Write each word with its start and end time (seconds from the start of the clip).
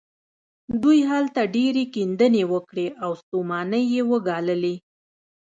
دوی 0.81 0.99
هلته 1.11 1.41
ډېرې 1.55 1.83
کيندنې 1.95 2.43
وکړې 2.53 2.87
او 3.03 3.11
ستومانۍ 3.21 3.83
يې 3.93 4.01
وګاللې. 4.11 4.75